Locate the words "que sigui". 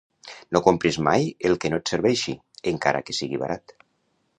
3.07-3.41